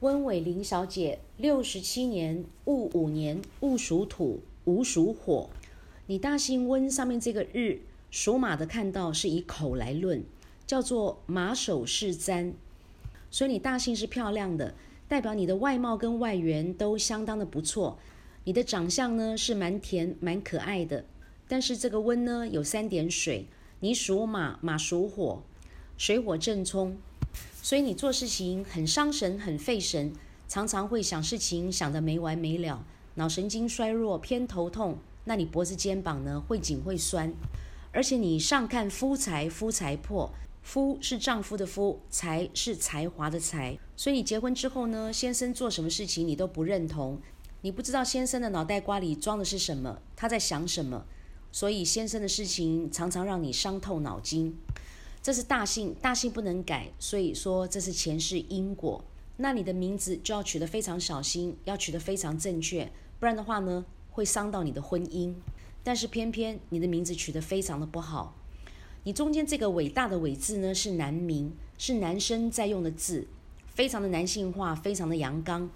[0.00, 5.50] 温伟玲小姐，六十七年戊午年，戊属土，午属火。
[6.06, 10.22] 你大姓温上面这个日属马的，看到是以口来论，
[10.68, 12.52] 叫做马首是瞻。
[13.28, 14.72] 所以你大姓是漂亮的，
[15.08, 17.98] 代表你的外貌跟外缘都相当的不错。
[18.44, 21.04] 你的长相呢是蛮甜蛮可爱的，
[21.48, 23.46] 但是这个温呢有三点水，
[23.80, 25.42] 你属马，马属火，
[25.96, 26.96] 水火正冲。
[27.62, 30.12] 所以你做事情很伤神、很费神，
[30.48, 32.84] 常常会想事情想得没完没了，
[33.16, 34.98] 脑神经衰弱，偏头痛。
[35.24, 37.34] 那你脖子、肩膀呢会紧会酸，
[37.92, 40.30] 而且你上看夫财，夫财破，
[40.62, 43.78] 夫是丈夫的夫，财是才华的财。
[43.94, 47.20] 所以你结婚之后呢，先生做什么事情你都不认同，
[47.60, 51.04] 你不知道先生的脑袋瓜里装的是什么，他在想什么，
[51.52, 54.56] 所以先生的事情常常让你伤透脑筋。
[55.22, 59.04] 这是大姓，大姓不能改，所以说这是前世因果。
[59.36, 65.34] 那你的名字就要取得非常小心，要取得非常正确，不然的话呢，会伤到你的婚姻。
[65.84, 68.34] 但是偏偏你的名字取得非常的不好，
[69.04, 73.26] 你中间这个伟大的伟字呢是男名，是男生在用的字，
[73.68, 75.70] 非常的男性化，非常的阳刚，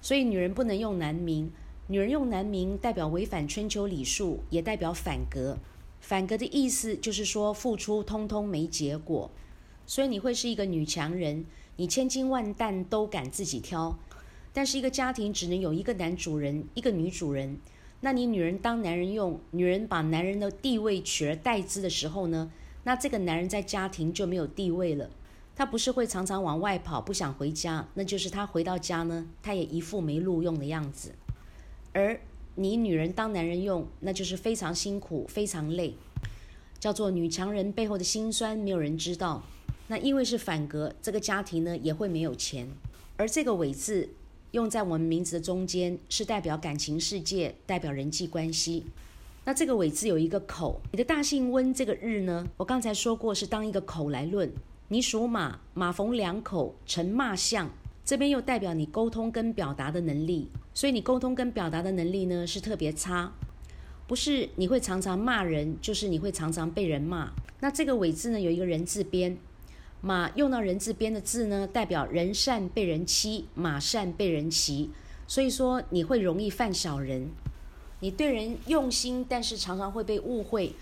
[0.00, 1.50] 所以女人不能用男名，
[1.88, 5.58] 女人用男名代表违反春秋礼数，也代表反格。
[6.02, 9.30] 反格的意思就是说，付出通通没结果，
[9.86, 13.96] 所以你会是一个女强人，你千金万担都敢自己挑。
[14.52, 17.56] 但是一个家庭只能有一个男主人，一个女主人。
[18.00, 22.50] 那你女人当男人用，女人把男人的地位取而代之的时候呢？
[22.82, 25.08] 那这个男人在家庭就没有地位了。
[25.54, 31.14] 他不是会常常往外跑，不想回家，那就是他回到家呢，他也一副没录用的样子。
[31.92, 32.20] 而
[32.54, 35.94] 你女人当男人用，那就是非常辛苦、非常累，
[36.78, 39.42] 叫做女强人背后的辛酸，没有人知道。
[39.88, 42.68] 那因为是反格，这个家庭呢也会没有钱。
[43.16, 44.08] 而这个“伟”字
[44.52, 48.84] 用在我们名字的中间，是代表感情世界，代表人际关系。
[49.44, 54.52] 那这个“伟”字有一个口，你的大姓温这个日呢，我刚才说过是当一个口来论。
[54.88, 57.70] 你属马，马逢两口成骂相。
[58.04, 63.32] 这边又代表你沟通跟表达的能力，所以你沟通跟表达的能力呢是特别差，
[64.08, 67.32] 不是你会常常骂人，就是你会常常被人骂。
[67.60, 69.38] 那这个尾字呢有一个人字边，
[70.00, 74.90] 马用到人字边的字呢，代表人善被人欺，马善被人骑，
[75.28, 77.28] 所以说你会容易犯小人。
[78.00, 80.72] 你对人用心，但是常常会被误会，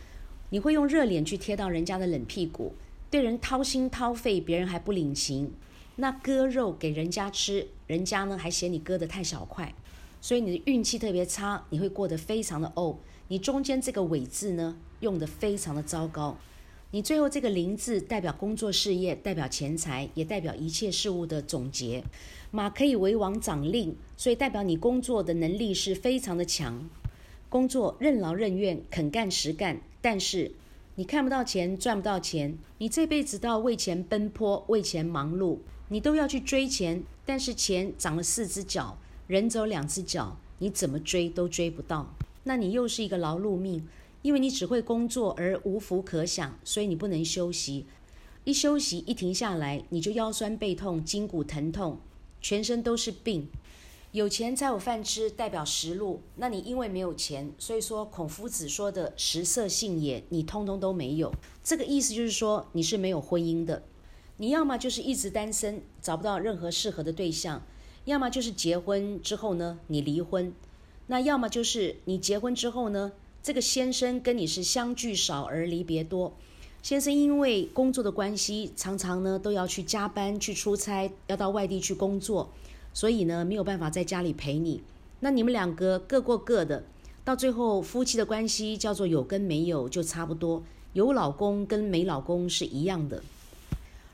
[0.49, 2.73] 你会用热脸去贴到人家的冷屁股，
[3.11, 5.53] 对人掏心掏肺，别人还不领情。
[6.01, 9.75] 那割肉给人家吃，人家呢还嫌你割得太小块，
[10.19, 12.97] 所以你的运气特别差，你会过得非常的怄。
[13.29, 16.39] 你中间这个尾字呢用得非常的糟糕，
[16.91, 22.03] 你最后这个零字代表工作事业，代表钱财，也代表一切事物的总结。
[22.51, 26.89] 马可以为王掌令，所以代表你工作的能力是非常的强，
[27.51, 29.83] 工作任劳任怨，肯干实干。
[30.01, 30.53] 但是
[30.95, 35.59] 你看不到钱，赚不到钱，你这辈子都要为钱奔波，为钱忙碌。
[35.93, 38.97] 你都要去追钱，但是钱长了四只脚，
[39.27, 42.15] 人走两只脚，你怎么追都追不到。
[42.45, 43.89] 那你又是一个劳碌命，
[44.23, 47.87] 因为你只会工作而无福可享，所以你不能休息。
[48.45, 51.99] 一休息一停下来，你就腰酸背痛、筋骨疼痛，
[52.41, 53.49] 全身都是病。
[54.13, 56.21] 有钱才有饭吃，代表食禄。
[56.37, 61.33] 那你因为没有钱，所以说孔夫子说的“食色性也”，你通通都没有。
[61.65, 63.83] 这个意思就是说你是没有婚姻的。
[64.41, 67.61] 你要么就是一直单身，找不到任何适合的对象；
[68.07, 70.53] 要么就是结婚之后呢，你离婚；
[71.09, 73.13] 那要么就是你结婚之后呢，
[73.43, 76.33] 这个先生跟你是相聚少而离别多。
[76.83, 82.49] 先生因为工作的关系，常常呢都要去加班、去出差，要到外地去工作，
[82.95, 84.81] 所以呢没有办法在家里陪你。
[85.21, 86.83] 那你们两个各过各的，
[87.23, 90.63] 到最后夫妻的关系叫做有跟没有就差不多，
[90.95, 93.23] 有老公跟没老公是一样的。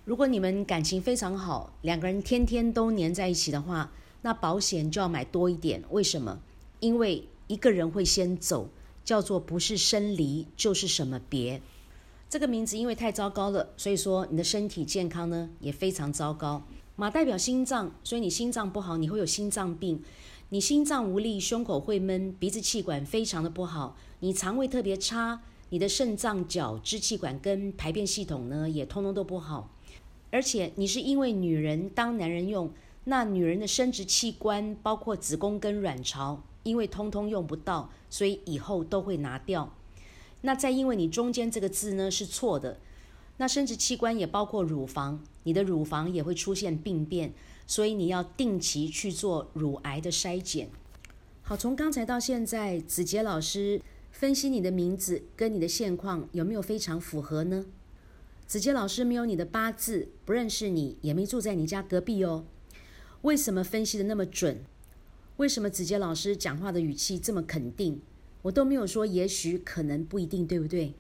[0.07, 3.91] 如果你们感情非常好，两个人天天都黏在一起的话，
[4.23, 5.83] 那保险就要买多一点。
[5.91, 6.39] 为什么？
[6.79, 8.69] 因为一个人会先走，
[9.05, 11.61] 叫做不是生离就是什么别。
[12.31, 16.63] 这个名字因为太糟糕了，所以说你的身体健康呢也非常糟糕。
[16.95, 20.01] 马代表心脏，所以你心脏不好，你会有心脏病。
[20.51, 29.73] 你心脏无力，胸口会闷，鼻子气管非常的不好，你肠胃特别差，你的肾脏、脚、支气管跟排便系统呢也通通都不好。
[30.37, 32.71] 而且你是因为女人当男人用，
[33.05, 39.73] 那女人的生殖器官包括子宫跟卵巢，因为通通用不到，所以以后都会拿掉。
[40.43, 42.79] 那再因为你中间这个字呢是错的，
[43.39, 47.33] 那生殖器官也包括乳房，你的乳房也会出现病变，
[47.67, 50.69] 所以你要定期去做乳癌的筛检。
[51.41, 53.81] 好，从刚才到现在，子杰老师
[54.13, 57.65] 分析你的名字跟你的现况有没有非常符合呢？
[58.47, 62.47] 子杰老师没有你的八字，不认识你，也没住在你家隔壁哦。
[63.23, 64.63] 为什么分析的那么准？
[65.39, 68.01] 为什么子杰老师讲话的语气这么肯定？
[68.43, 70.95] 我都没有说也许、可能、不一定，对不对？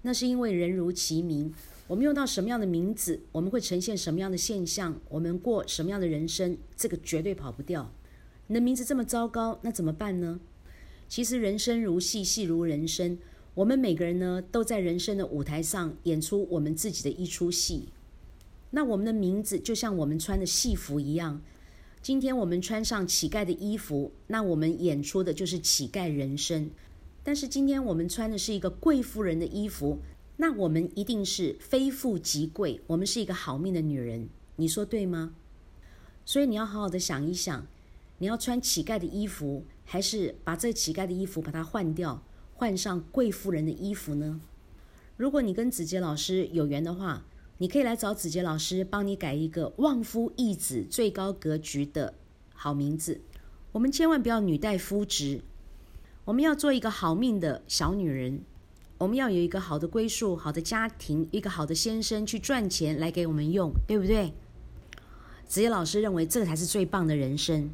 [0.00, 1.52] 那是因为人如其名，
[1.86, 7.92] 我们用到什么样的名字，我们会呈现什么样的现象，我们过什么样的人生，这个绝对跑不掉。
[8.46, 10.40] 你的名字这么糟糕，那怎么办呢？
[11.08, 13.18] 其实人生如戏，戏如人生。
[13.58, 17.88] 我们每个人呢，都在人生的舞台上演出我们自己的一出戏。
[18.70, 21.42] 那我们的名字就像我们穿的戏服一样。
[22.00, 26.70] 今天我们穿上乞丐的衣服，那我们演出的就是乞丐人生。
[27.24, 29.98] 但是今天我们穿的是一个贵妇人的衣服，
[30.36, 32.80] 那我们一定是非富即贵。
[32.86, 35.34] 我们是一个好命的女人，你说对吗？
[36.24, 37.66] 所以你要好好的想一想。
[38.18, 42.22] 你要穿乞丐的衣服，还是把这乞丐的衣服把它换掉，
[42.58, 44.40] 换上贵妇人的衣服呢？
[45.16, 47.24] 如果你跟子杰老师有缘的话，
[47.58, 52.14] 你可以来找子杰老师帮你改一个旺夫益子、最高格局的
[52.52, 53.20] 好名字。
[53.70, 55.42] 我们千万不要女戴夫职，
[56.24, 58.40] 我们要做一个好命的小女人，
[58.98, 64.32] 我们要有一个好的归宿、好的家庭、一个好的先生去赚钱来给我们用，对不对？
[65.46, 67.70] 子杰老师认为这才是最棒的人生。